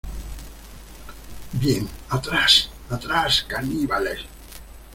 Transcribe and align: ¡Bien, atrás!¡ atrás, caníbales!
¡Bien, 1.51 1.87
atrás!¡ 2.09 2.71
atrás, 2.89 3.45
caníbales! 3.47 4.21